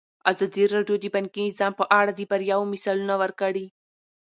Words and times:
ازادي 0.31 0.63
راډیو 0.73 0.95
د 0.99 1.05
بانکي 1.13 1.41
نظام 1.49 1.73
په 1.79 1.85
اړه 1.99 2.11
د 2.15 2.21
بریاوو 2.29 2.71
مثالونه 2.73 3.15
ورکړي. 3.21 3.65